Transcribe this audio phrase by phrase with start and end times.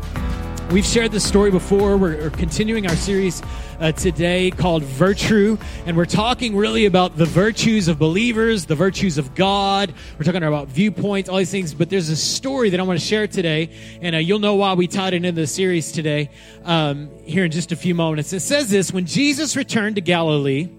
[0.71, 1.97] We've shared this story before.
[1.97, 3.41] We're, continuing our series
[3.81, 9.17] uh, today called Virtue, and we're talking really about the virtues of believers, the virtues
[9.17, 9.93] of God.
[10.17, 11.73] We're talking about viewpoints, all these things.
[11.73, 13.69] But there's a story that I want to share today,
[14.01, 16.29] and uh, you'll know why we tied it into the series today
[16.63, 18.31] um, here in just a few moments.
[18.31, 20.69] It says this When Jesus returned to Galilee,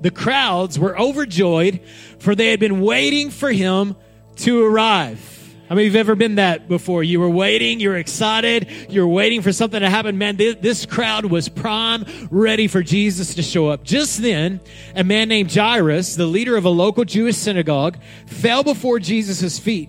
[0.00, 1.80] the crowds were overjoyed,
[2.18, 3.94] for they had been waiting for him
[4.38, 5.41] to arrive.
[5.72, 7.02] How mean, you have ever been that before?
[7.02, 10.18] You were waiting, you were excited, you were waiting for something to happen.
[10.18, 13.82] Man, this, this crowd was prime, ready for Jesus to show up.
[13.82, 14.60] Just then,
[14.94, 17.96] a man named Jairus, the leader of a local Jewish synagogue,
[18.26, 19.88] fell before Jesus' feet.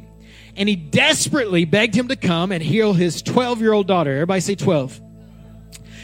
[0.56, 4.14] And he desperately begged him to come and heal his 12 year old daughter.
[4.14, 5.02] Everybody say 12.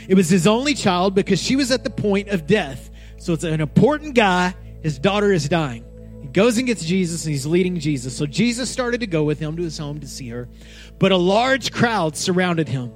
[0.09, 2.89] It was his only child because she was at the point of death.
[3.15, 4.55] So it's an important guy.
[4.83, 5.85] His daughter is dying.
[6.33, 8.15] Goes and gets Jesus and he's leading Jesus.
[8.15, 10.47] So Jesus started to go with him to his home to see her,
[10.99, 12.93] but a large crowd surrounded him.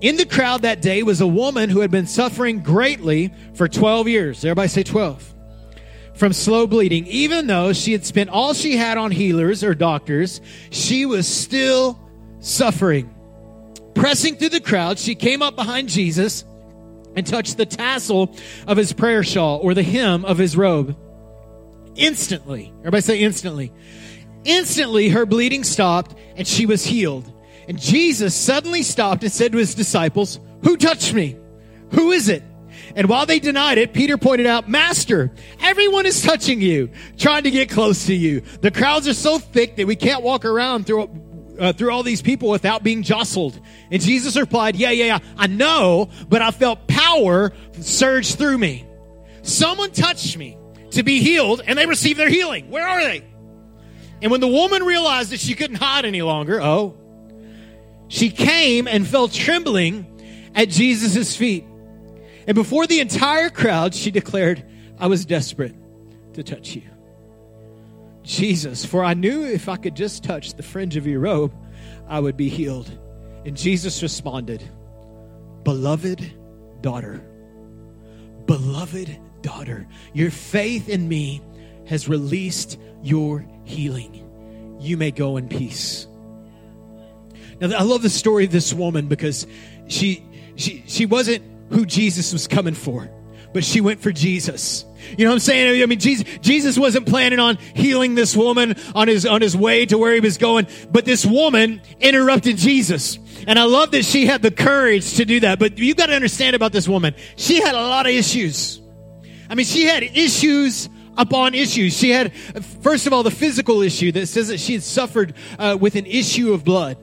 [0.00, 4.08] In the crowd that day was a woman who had been suffering greatly for 12
[4.08, 4.44] years.
[4.44, 5.34] Everybody say 12.
[6.14, 7.06] From slow bleeding.
[7.06, 12.00] Even though she had spent all she had on healers or doctors, she was still
[12.40, 13.14] suffering.
[13.94, 16.44] Pressing through the crowd, she came up behind Jesus
[17.14, 18.34] and touched the tassel
[18.66, 20.96] of his prayer shawl or the hem of his robe.
[21.96, 23.72] Instantly, everybody say instantly.
[24.44, 27.30] Instantly, her bleeding stopped and she was healed.
[27.68, 31.36] And Jesus suddenly stopped and said to his disciples, Who touched me?
[31.92, 32.42] Who is it?
[32.96, 37.50] And while they denied it, Peter pointed out, Master, everyone is touching you, trying to
[37.50, 38.42] get close to you.
[38.60, 41.08] The crowds are so thick that we can't walk around through,
[41.58, 43.58] uh, through all these people without being jostled.
[43.90, 48.86] And Jesus replied, Yeah, yeah, yeah, I know, but I felt power surge through me.
[49.42, 50.58] Someone touched me
[50.92, 52.70] to be healed, and they received their healing.
[52.70, 53.24] Where are they?
[54.20, 56.96] And when the woman realized that she couldn't hide any longer, oh,
[58.08, 60.06] she came and fell trembling
[60.54, 61.64] at Jesus' feet.
[62.46, 64.64] And before the entire crowd, she declared,
[64.98, 65.74] I was desperate
[66.34, 66.82] to touch you.
[68.22, 71.52] Jesus, for I knew if I could just touch the fringe of your robe,
[72.06, 72.90] I would be healed.
[73.44, 74.62] And Jesus responded,
[75.64, 76.32] Beloved
[76.80, 77.24] daughter,
[78.46, 81.42] beloved daughter, your faith in me
[81.86, 84.18] has released your healing.
[84.80, 86.06] You may go in peace.
[87.60, 89.46] Now, I love the story of this woman because
[89.86, 90.24] she,
[90.56, 93.08] she, she wasn't who Jesus was coming for,
[93.52, 94.84] but she went for Jesus.
[95.16, 95.82] You know what I'm saying?
[95.82, 99.86] I mean, Jesus, Jesus wasn't planning on healing this woman on his, on his way
[99.86, 103.18] to where he was going, but this woman interrupted Jesus.
[103.46, 105.58] And I love that she had the courage to do that.
[105.58, 107.14] But you got to understand about this woman.
[107.36, 108.81] She had a lot of issues.
[109.52, 111.94] I mean, she had issues upon issues.
[111.94, 112.32] She had,
[112.80, 116.06] first of all, the physical issue that says that she had suffered uh, with an
[116.06, 116.96] issue of blood.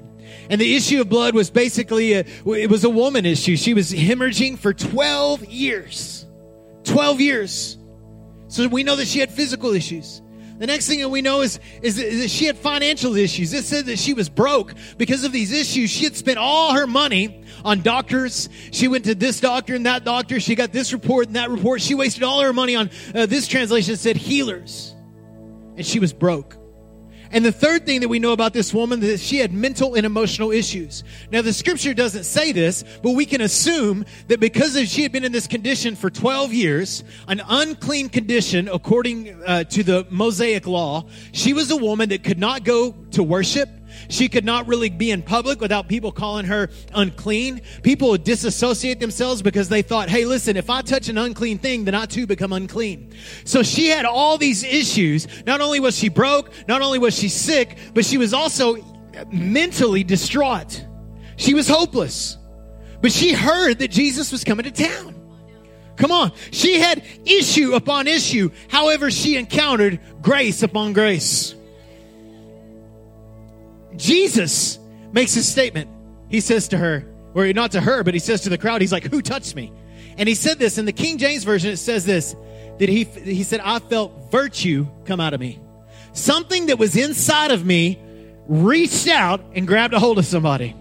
[0.49, 3.55] And the issue of blood was basically, a, it was a woman issue.
[3.55, 6.25] She was hemorrhaging for 12 years.
[6.85, 7.77] 12 years.
[8.47, 10.23] So we know that she had physical issues.
[10.59, 13.53] The next thing that we know is, is that she had financial issues.
[13.53, 15.89] It said that she was broke because of these issues.
[15.89, 18.49] She had spent all her money on doctors.
[18.71, 20.41] She went to this doctor and that doctor.
[20.41, 21.81] She got this report and that report.
[21.81, 24.93] She wasted all her money on uh, this translation said healers.
[25.77, 26.57] And she was broke.
[27.31, 29.95] And the third thing that we know about this woman is that she had mental
[29.95, 31.03] and emotional issues.
[31.31, 35.23] Now, the scripture doesn't say this, but we can assume that because she had been
[35.23, 41.05] in this condition for 12 years, an unclean condition according uh, to the Mosaic law,
[41.31, 43.69] she was a woman that could not go to worship.
[44.07, 47.61] She could not really be in public without people calling her unclean.
[47.83, 51.85] People would disassociate themselves because they thought, hey, listen, if I touch an unclean thing,
[51.85, 53.13] then I too become unclean.
[53.43, 55.27] So she had all these issues.
[55.45, 58.77] Not only was she broke, not only was she sick, but she was also
[59.31, 60.85] mentally distraught.
[61.35, 62.37] She was hopeless.
[63.01, 65.15] But she heard that Jesus was coming to town.
[65.95, 66.31] Come on.
[66.51, 68.51] She had issue upon issue.
[68.69, 71.55] However, she encountered grace upon grace.
[73.99, 74.79] Jesus
[75.11, 75.89] makes a statement.
[76.29, 77.05] He says to her,
[77.35, 79.71] or not to her, but he says to the crowd, he's like, Who touched me?
[80.17, 82.35] And he said this in the King James Version, it says this
[82.79, 85.59] that he, he said, I felt virtue come out of me.
[86.13, 87.99] Something that was inside of me
[88.47, 90.75] reached out and grabbed a hold of somebody.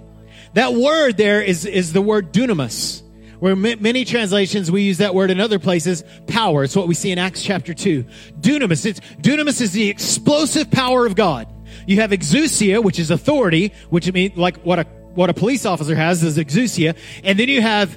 [0.55, 3.03] That word there is, is the word dunamis,
[3.41, 6.63] where many translations we use that word in other places, power.
[6.63, 8.05] It's what we see in Acts chapter 2.
[8.41, 8.87] Dunamis.
[8.87, 11.53] It's, dunamis is the explosive power of God.
[11.87, 14.85] You have exousia, which is authority, which means like what a
[15.15, 17.91] what a police officer has is exousia, and then you have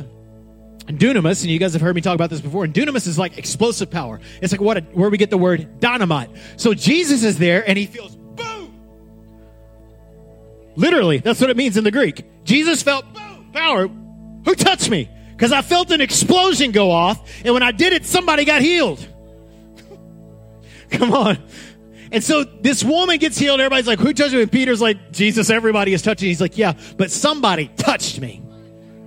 [0.88, 2.64] dunamis, and you guys have heard me talk about this before.
[2.64, 4.20] And dunamis is like explosive power.
[4.42, 6.30] It's like what a, where we get the word dynamite.
[6.58, 8.74] So Jesus is there, and he feels boom.
[10.76, 12.26] Literally, that's what it means in the Greek.
[12.44, 13.88] Jesus felt boom power.
[13.88, 15.10] Who touched me?
[15.32, 19.06] Because I felt an explosion go off, and when I did it, somebody got healed.
[20.92, 21.38] Come on.
[22.12, 23.60] And so this woman gets healed.
[23.60, 24.42] Everybody's like, who touched me?
[24.42, 26.28] And Peter's like, Jesus, everybody is touching.
[26.28, 28.42] He's like, yeah, but somebody touched me.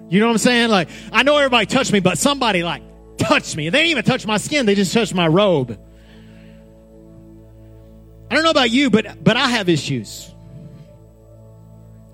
[0.09, 0.71] You know what I'm saying?
[0.71, 2.83] Like, I know everybody touched me, but somebody like
[3.19, 3.69] touched me.
[3.69, 4.65] They didn't even touch my skin.
[4.65, 5.79] They just touched my robe.
[8.31, 10.33] I don't know about you, but, but I have issues.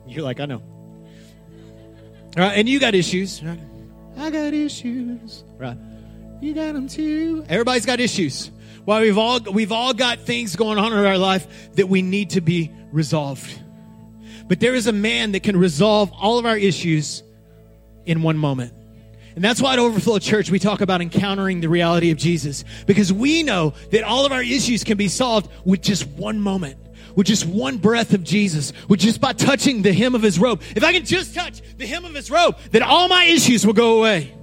[0.06, 0.62] You're like, I know.
[2.36, 3.42] All right, and you got issues.
[3.42, 3.60] Right?
[4.16, 5.44] I got issues.
[5.56, 5.76] Right.
[6.40, 7.44] You got them too.
[7.48, 8.50] Everybody's got issues.
[8.90, 12.30] Well, we've all we've all got things going on in our life that we need
[12.30, 13.48] to be resolved.
[14.48, 17.22] But there is a man that can resolve all of our issues
[18.04, 18.72] in one moment.
[19.36, 23.12] And that's why at Overflow Church we talk about encountering the reality of Jesus because
[23.12, 26.76] we know that all of our issues can be solved with just one moment,
[27.14, 30.62] with just one breath of Jesus, with just by touching the hem of his robe.
[30.74, 33.72] If I can just touch the hem of his robe, then all my issues will
[33.72, 34.34] go away.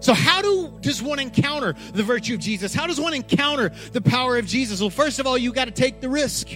[0.00, 2.72] So, how do, does one encounter the virtue of Jesus?
[2.72, 4.80] How does one encounter the power of Jesus?
[4.80, 6.48] Well, first of all, you got to take the risk.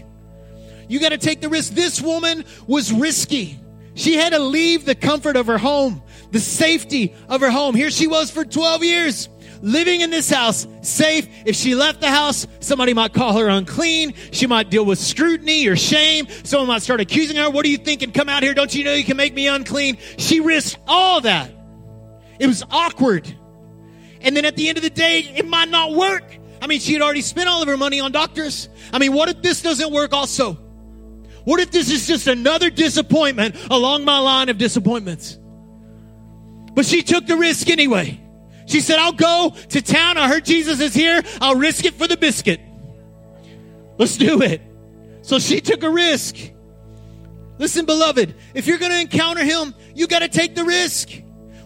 [0.88, 1.74] You got to take the risk.
[1.74, 3.58] This woman was risky.
[3.94, 7.74] She had to leave the comfort of her home, the safety of her home.
[7.74, 9.28] Here she was for 12 years,
[9.60, 11.28] living in this house, safe.
[11.44, 14.14] If she left the house, somebody might call her unclean.
[14.30, 16.26] She might deal with scrutiny or shame.
[16.44, 17.50] Someone might start accusing her.
[17.50, 18.12] What are you thinking?
[18.12, 18.54] Come out here.
[18.54, 19.98] Don't you know you can make me unclean?
[20.16, 21.50] She risked all that.
[22.38, 23.32] It was awkward.
[24.20, 26.24] And then at the end of the day, it might not work.
[26.60, 28.68] I mean, she had already spent all of her money on doctors.
[28.92, 30.54] I mean, what if this doesn't work also?
[31.44, 35.38] What if this is just another disappointment along my line of disappointments?
[36.74, 38.20] But she took the risk anyway.
[38.66, 40.18] She said, I'll go to town.
[40.18, 41.20] I heard Jesus is here.
[41.40, 42.60] I'll risk it for the biscuit.
[43.98, 44.62] Let's do it.
[45.22, 46.36] So she took a risk.
[47.58, 51.10] Listen, beloved, if you're going to encounter him, you got to take the risk.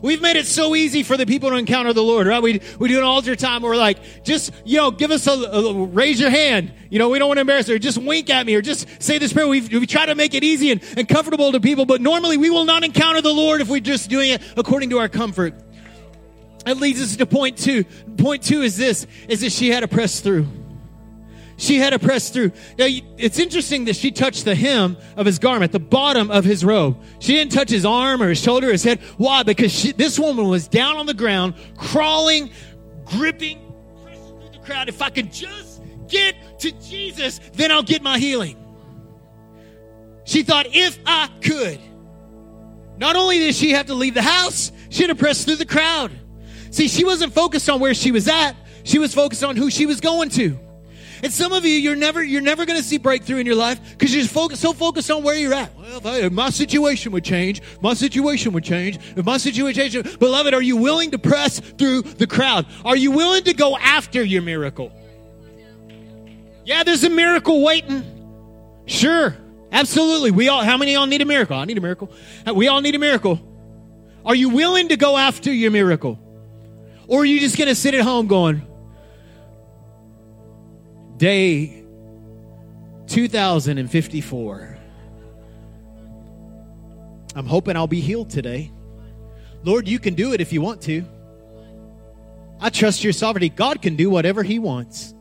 [0.07, 2.41] We've made it so easy for the people to encounter the Lord, right?
[2.41, 5.33] We, we do an altar time where we're like, just, you know, give us a,
[5.33, 6.73] a, raise your hand.
[6.91, 7.77] You know, we don't want to embarrass her.
[7.77, 9.49] Just wink at me or just say this prayer.
[9.49, 12.51] We've, we try to make it easy and, and comfortable to people, but normally we
[12.51, 15.55] will not encounter the Lord if we're just doing it according to our comfort.
[16.67, 17.83] That leads us to point two.
[18.17, 20.47] Point two is this, is that she had to press through.
[21.57, 22.53] She had to press through.
[22.79, 22.87] Now,
[23.17, 27.01] it's interesting that she touched the hem of his garment, the bottom of his robe.
[27.19, 29.01] She didn't touch his arm or his shoulder or his head.
[29.17, 29.43] Why?
[29.43, 32.51] Because she, this woman was down on the ground, crawling,
[33.05, 33.73] gripping,
[34.03, 34.89] pressing through the crowd.
[34.91, 38.63] If I can just get to Jesus, then I'll get my healing.
[40.25, 41.81] She thought, if I could.
[42.99, 45.67] Not only did she have to leave the house, she had to press through the
[45.67, 46.11] crowd.
[46.71, 48.55] See, she wasn't focused on where she was at.
[48.85, 50.59] She was focused on who she was going to.
[51.27, 53.81] And some of you, you're never, you're never going to see breakthrough in your life
[53.91, 55.77] because you're focused, so focused on where you're at.
[55.77, 59.01] Well, if, I, if, my situation would change, my situation would change.
[59.17, 62.67] If my situation change, beloved, are you willing to press through the crowd?
[62.85, 64.93] Are you willing to go after your miracle?
[66.65, 68.05] Yeah, there's a miracle waiting.
[68.87, 69.37] Sure,
[69.73, 70.31] absolutely.
[70.31, 70.63] We all.
[70.63, 71.57] How many of y'all need a miracle?
[71.57, 72.09] I need a miracle.
[72.55, 73.41] We all need a miracle.
[74.25, 76.21] Are you willing to go after your miracle,
[77.09, 78.63] or are you just going to sit at home going?
[81.17, 81.83] Day
[83.07, 84.79] 2054.
[87.35, 88.71] I'm hoping I'll be healed today.
[89.63, 91.05] Lord, you can do it if you want to.
[92.61, 93.49] I trust your sovereignty.
[93.49, 95.15] God can do whatever he wants.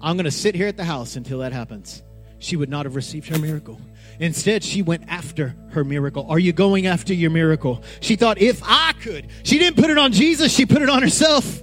[0.00, 2.02] I'm going to sit here at the house until that happens.
[2.38, 3.80] She would not have received her miracle.
[4.20, 6.26] Instead, she went after her miracle.
[6.28, 7.82] Are you going after your miracle?
[8.00, 9.28] She thought, if I could.
[9.42, 11.62] She didn't put it on Jesus, she put it on herself.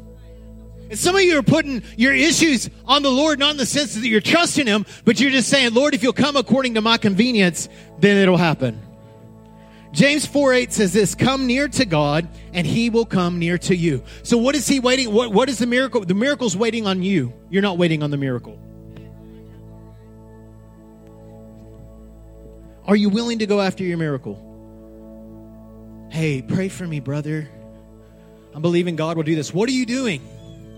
[0.89, 3.95] And some of you are putting your issues on the Lord, not in the sense
[3.95, 6.97] that you're trusting Him, but you're just saying, Lord, if you'll come according to my
[6.97, 8.81] convenience, then it'll happen.
[9.91, 13.75] James 4 8 says this Come near to God, and He will come near to
[13.75, 14.03] you.
[14.23, 15.11] So, what is He waiting?
[15.11, 16.01] What, what is the miracle?
[16.01, 17.33] The miracle's waiting on you.
[17.49, 18.59] You're not waiting on the miracle.
[22.85, 24.41] Are you willing to go after your miracle?
[26.11, 27.49] Hey, pray for me, brother.
[28.53, 29.53] I'm believing God will do this.
[29.53, 30.21] What are you doing?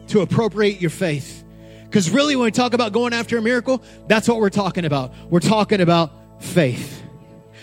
[0.08, 1.44] To appropriate your faith.
[1.84, 5.14] Because really, when we talk about going after a miracle, that's what we're talking about.
[5.30, 6.12] We're talking about
[6.44, 7.02] faith.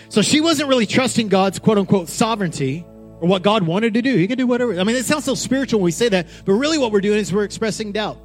[0.09, 2.85] So she wasn't really trusting God's quote unquote sovereignty
[3.19, 4.15] or what God wanted to do.
[4.15, 4.79] He could do whatever.
[4.79, 7.19] I mean, it sounds so spiritual when we say that, but really what we're doing
[7.19, 8.17] is we're expressing doubt.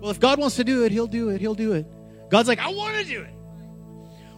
[0.00, 1.40] Well, if God wants to do it, He'll do it.
[1.40, 1.86] He'll do it.
[2.28, 3.30] God's like, I want to do it.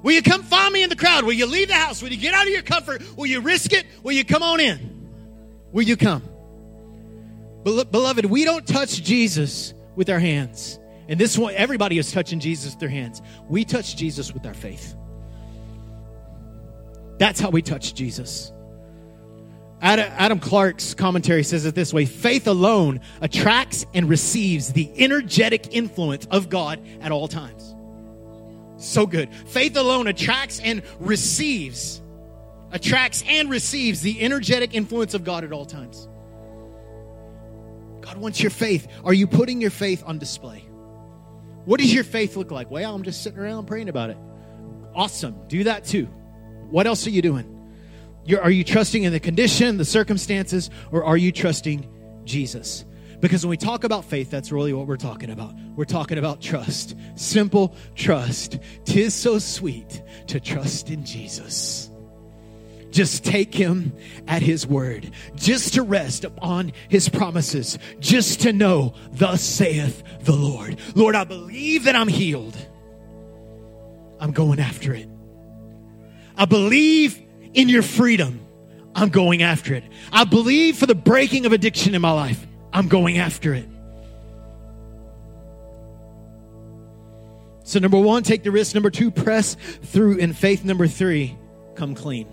[0.03, 1.25] Will you come find me in the crowd?
[1.25, 2.03] Will you leave the house?
[2.03, 3.03] Will you get out of your comfort?
[3.17, 3.87] Will you risk it?
[4.03, 5.09] Will you come on in?
[5.73, 6.23] Will you come?
[7.65, 10.79] Beloved, we don't touch Jesus with our hands.
[11.09, 13.23] And this one, everybody is touching Jesus with their hands.
[13.49, 14.95] We touch Jesus with our faith.
[17.19, 18.53] That's how we touch Jesus.
[19.81, 26.27] Adam Clarke's commentary says it this way faith alone attracts and receives the energetic influence
[26.27, 27.75] of God at all times.
[28.79, 29.33] So good.
[29.47, 32.01] Faith alone attracts and receives,
[32.73, 36.09] attracts and receives the energetic influence of God at all times.
[38.05, 38.87] God wants your faith.
[39.03, 40.61] Are you putting your faith on display?
[41.65, 42.71] What does your faith look like?
[42.71, 44.19] Well, I'm just sitting around praying about it.
[44.95, 45.35] Awesome.
[45.49, 46.05] Do that too.
[46.69, 47.51] What else are you doing?
[48.27, 51.89] You're, are you trusting in the condition, the circumstances, or are you trusting
[52.25, 52.85] Jesus?
[53.21, 55.55] Because when we talk about faith, that's really what we're talking about.
[55.75, 56.95] We're talking about trust.
[57.15, 58.59] Simple trust.
[58.85, 61.91] Tis so sweet to trust in Jesus.
[62.95, 63.93] Just take him
[64.29, 65.11] at his word.
[65.35, 67.77] Just to rest upon his promises.
[67.99, 70.79] Just to know, thus saith the Lord.
[70.95, 72.57] Lord, I believe that I'm healed.
[74.21, 75.09] I'm going after it.
[76.37, 77.21] I believe
[77.53, 78.47] in your freedom.
[78.95, 79.83] I'm going after it.
[80.13, 82.47] I believe for the breaking of addiction in my life.
[82.73, 83.69] I'm going after it.
[87.65, 88.73] So, number one, take the risk.
[88.73, 90.65] Number two, press through in faith.
[90.65, 91.37] Number three,
[91.75, 92.29] come clean.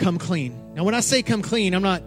[0.00, 0.74] Come clean.
[0.74, 2.02] Now, when I say come clean, I'm not,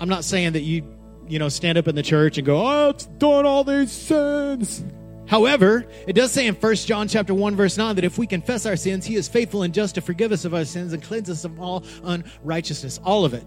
[0.00, 0.82] I'm not saying that you,
[1.28, 4.82] you know, stand up in the church and go, oh, it's done all these sins.
[5.26, 8.64] However, it does say in 1 John chapter 1 verse 9 that if we confess
[8.64, 11.28] our sins, he is faithful and just to forgive us of our sins and cleanse
[11.28, 12.98] us of all unrighteousness.
[13.04, 13.44] All of it.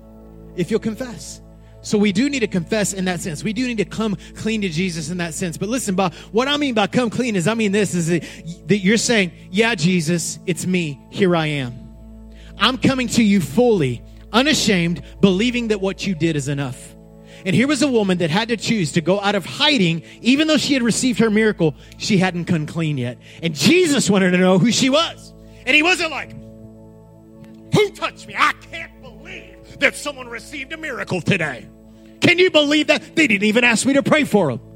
[0.55, 1.41] If you'll confess.
[1.81, 3.43] So we do need to confess in that sense.
[3.43, 5.57] We do need to come clean to Jesus in that sense.
[5.57, 8.77] But listen, by what I mean by come clean is I mean this is that
[8.77, 11.01] you're saying, yeah, Jesus, it's me.
[11.09, 11.90] Here I am.
[12.58, 16.96] I'm coming to you fully, unashamed, believing that what you did is enough.
[17.46, 20.48] And here was a woman that had to choose to go out of hiding, even
[20.48, 23.17] though she had received her miracle, she hadn't come clean yet.
[23.41, 25.34] And Jesus wanted to know who she was.
[25.65, 26.31] And he wasn't like,
[27.74, 28.36] Who touched me?
[28.38, 31.67] I can't believe that someone received a miracle today.
[32.22, 33.15] Can you believe that?
[33.15, 34.70] They didn't even ask me to pray for them.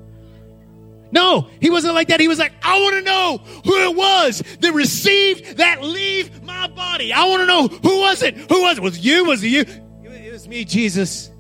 [1.16, 2.20] No, he wasn't like that.
[2.20, 6.68] He was like, I want to know who it was that received that leave my
[6.68, 7.14] body.
[7.14, 8.36] I want to know who was it?
[8.36, 8.82] Who was it?
[8.82, 9.24] Was it you?
[9.24, 9.62] Was it you?
[10.04, 11.32] It was me, Jesus.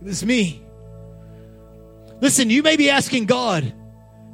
[0.00, 0.60] It was me.
[2.20, 3.72] Listen, you may be asking God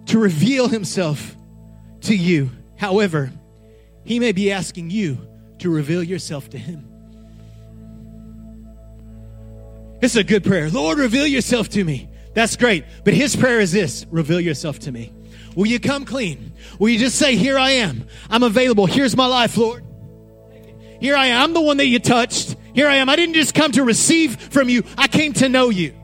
[0.07, 1.37] to reveal himself
[2.01, 2.51] to you.
[2.77, 3.31] However,
[4.05, 5.19] he may be asking you
[5.59, 6.89] to reveal yourself to him.
[10.01, 10.71] Is a good prayer.
[10.71, 12.09] Lord, reveal yourself to me.
[12.37, 12.85] That's great.
[13.03, 15.11] But his prayer is this reveal yourself to me.
[15.57, 16.53] Will you come clean?
[16.79, 18.07] Will you just say, Here I am.
[18.29, 18.85] I'm available.
[18.85, 19.83] Here's my life, Lord.
[21.01, 21.43] Here I am.
[21.43, 22.55] I'm the one that you touched.
[22.75, 23.09] Here I am.
[23.09, 25.95] I didn't just come to receive from you, I came to know you.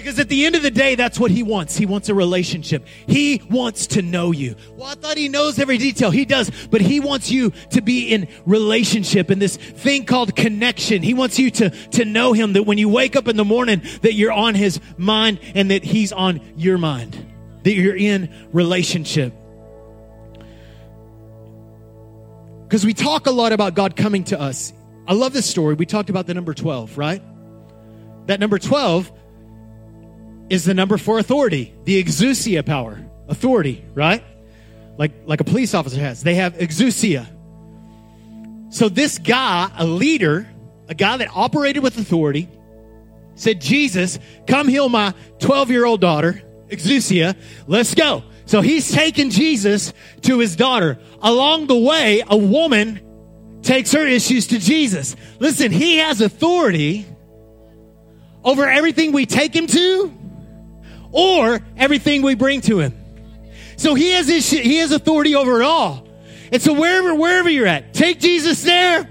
[0.00, 1.76] Because at the end of the day, that's what he wants.
[1.76, 2.86] He wants a relationship.
[3.06, 4.56] He wants to know you.
[4.74, 6.10] Well, I thought he knows every detail.
[6.10, 11.02] He does, but he wants you to be in relationship in this thing called connection.
[11.02, 13.82] He wants you to, to know him that when you wake up in the morning,
[14.00, 17.26] that you're on his mind and that he's on your mind.
[17.64, 19.34] That you're in relationship.
[22.62, 24.72] Because we talk a lot about God coming to us.
[25.06, 25.74] I love this story.
[25.74, 27.22] We talked about the number 12, right?
[28.28, 29.12] That number 12
[30.50, 34.22] is the number for authority, the exousia power, authority, right?
[34.98, 36.22] Like, like a police officer has.
[36.22, 37.26] They have exousia.
[38.70, 40.48] So this guy, a leader,
[40.88, 42.48] a guy that operated with authority,
[43.36, 47.36] said, Jesus, come heal my 12 year old daughter, exousia.
[47.66, 48.24] Let's go.
[48.44, 49.92] So he's taking Jesus
[50.22, 50.98] to his daughter.
[51.22, 53.00] Along the way, a woman
[53.62, 55.14] takes her issues to Jesus.
[55.38, 57.06] Listen, he has authority
[58.42, 60.12] over everything we take him to
[61.12, 62.94] or everything we bring to him.
[63.76, 66.06] So he has his, he has authority over it all.
[66.52, 69.08] And so wherever wherever you're at, take Jesus there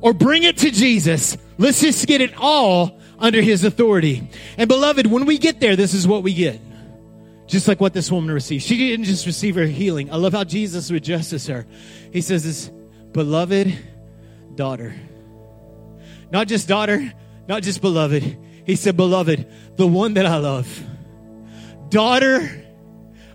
[0.00, 1.36] or bring it to Jesus.
[1.58, 4.28] Let's just get it all under his authority.
[4.56, 6.60] And beloved, when we get there, this is what we get.
[7.46, 8.62] Just like what this woman received.
[8.62, 10.12] She didn't just receive her healing.
[10.12, 11.66] I love how Jesus addresses her.
[12.12, 12.70] He says this,
[13.12, 13.76] beloved
[14.54, 14.94] daughter.
[16.30, 17.12] Not just daughter,
[17.48, 18.38] not just beloved.
[18.64, 20.82] He said, beloved, the one that I love.
[21.90, 22.48] Daughter,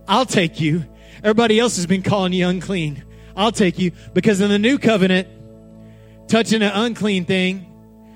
[0.07, 0.83] I'll take you.
[1.19, 3.03] Everybody else has been calling you unclean.
[3.35, 5.27] I'll take you because in the new covenant,
[6.27, 7.67] touching an unclean thing,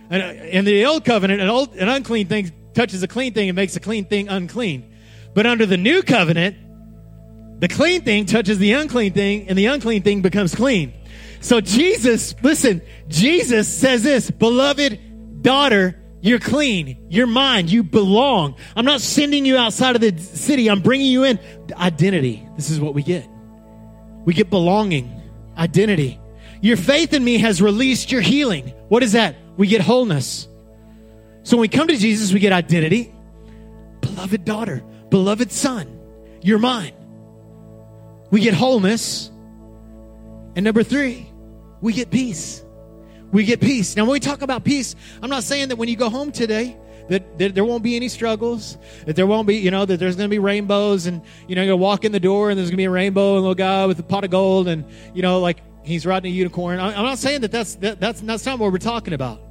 [0.10, 3.56] and in the old covenant, an, old, an unclean thing touches a clean thing and
[3.56, 4.96] makes a clean thing unclean.
[5.36, 6.56] But under the new covenant,
[7.60, 10.94] The clean thing touches the unclean thing, and the unclean thing becomes clean.
[11.42, 17.06] So Jesus, listen, Jesus says this, beloved daughter, you're clean.
[17.10, 17.68] You're mine.
[17.68, 18.56] You belong.
[18.76, 20.70] I'm not sending you outside of the city.
[20.70, 21.40] I'm bringing you in.
[21.76, 22.48] Identity.
[22.56, 23.28] This is what we get.
[24.26, 25.22] We get belonging,
[25.58, 26.20] identity.
[26.62, 28.74] Your faith in me has released your healing.
[28.90, 29.36] What is that?
[29.58, 30.48] We get wholeness.
[31.44, 33.14] So when we come to Jesus, we get identity.
[34.02, 36.00] Beloved daughter, beloved son,
[36.42, 36.94] you're mine.
[38.30, 39.32] We get wholeness.
[40.56, 41.28] And number three,
[41.82, 42.64] we get peace.
[43.32, 43.96] We get peace.
[43.96, 46.78] Now, when we talk about peace, I'm not saying that when you go home today,
[47.10, 50.16] that, that, there won't be any struggles, that there won't be, you know, that there's
[50.16, 52.78] going to be rainbows and, you know, you're walk in the door and there's going
[52.78, 55.22] to be a rainbow and a little guy with a pot of gold and, you
[55.22, 56.80] know, like he's riding a unicorn.
[56.80, 59.42] I'm not saying that that's, that, that's, that's not what we're talking about.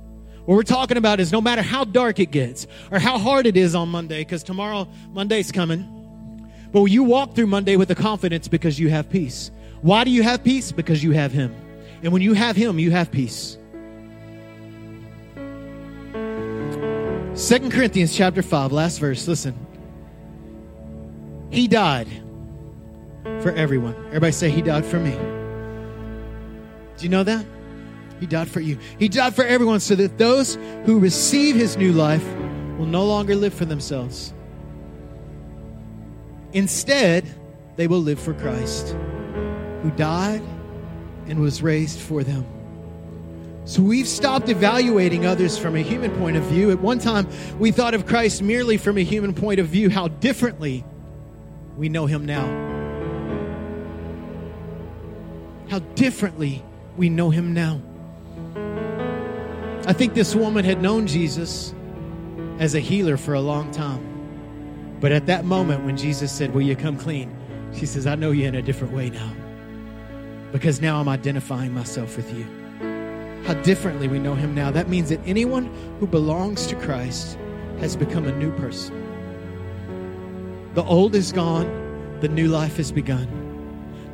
[0.44, 3.56] What we're talking about is no matter how dark it gets or how hard it
[3.56, 8.48] is on Monday, because tomorrow, Monday's coming, but you walk through Monday with the confidence
[8.48, 9.50] because you have peace.
[9.82, 10.72] Why do you have peace?
[10.72, 11.54] Because you have Him.
[12.02, 13.58] And when you have Him, you have peace.
[17.38, 19.28] Second Corinthians chapter 5, last verse.
[19.28, 19.54] Listen.
[21.50, 22.08] He died
[23.42, 23.94] for everyone.
[24.08, 25.12] Everybody say, He died for me.
[26.96, 27.46] Do you know that?
[28.18, 28.76] He died for you.
[28.98, 32.26] He died for everyone so that those who receive his new life
[32.76, 34.34] will no longer live for themselves.
[36.52, 37.24] Instead,
[37.76, 38.96] they will live for Christ,
[39.82, 40.42] who died
[41.28, 42.44] and was raised for them.
[43.68, 46.70] So we've stopped evaluating others from a human point of view.
[46.70, 49.90] At one time, we thought of Christ merely from a human point of view.
[49.90, 50.86] How differently
[51.76, 52.46] we know him now.
[55.68, 56.64] How differently
[56.96, 57.82] we know him now.
[59.86, 61.74] I think this woman had known Jesus
[62.58, 64.96] as a healer for a long time.
[64.98, 67.36] But at that moment when Jesus said, Will you come clean?
[67.74, 69.30] She says, I know you in a different way now.
[70.52, 72.57] Because now I'm identifying myself with you.
[73.48, 74.70] How differently we know him now.
[74.70, 77.38] That means that anyone who belongs to Christ
[77.78, 78.94] has become a new person.
[80.74, 81.66] The old is gone,
[82.20, 83.26] the new life has begun.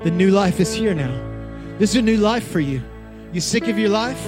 [0.04, 1.12] The new life is here now.
[1.80, 2.80] This is a new life for you.
[3.32, 4.24] You're sick of your life?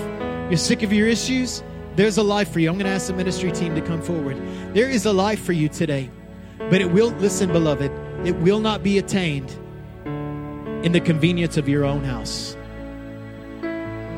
[0.51, 1.63] You're sick of your issues?
[1.95, 2.69] There's a life for you.
[2.69, 4.37] I'm going to ask the ministry team to come forward.
[4.75, 6.11] There is a life for you today.
[6.59, 7.93] But it will, listen, beloved,
[8.27, 9.53] it will not be attained
[10.85, 12.56] in the convenience of your own house.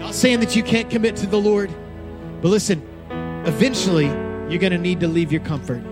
[0.09, 1.71] Not saying that you can't commit to the Lord,
[2.41, 2.83] but listen,
[3.45, 4.07] eventually
[4.49, 5.83] you're going to need to leave your comfort.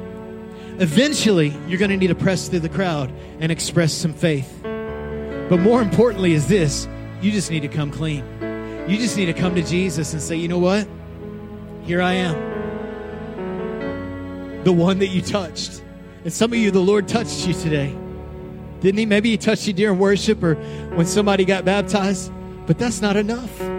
[0.79, 4.51] Eventually, you're going to need to press through the crowd and express some faith.
[4.63, 6.89] But more importantly, is this
[7.21, 8.25] you just need to come clean.
[8.89, 10.89] You just need to come to Jesus and say, you know what?
[11.83, 12.35] Here I am.
[14.65, 15.83] The one that you touched.
[16.25, 17.95] And some of you, the Lord touched you today.
[18.81, 19.05] Didn't He?
[19.05, 20.55] Maybe He touched you during worship or
[20.95, 22.33] when somebody got baptized.
[22.67, 23.76] But that's not enough.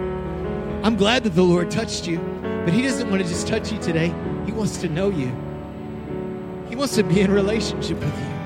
[0.88, 2.16] I'm glad that the Lord touched you,
[2.64, 4.06] but He doesn't want to just touch you today.
[4.46, 5.26] He wants to know you,
[6.70, 8.37] He wants to be in relationship with you.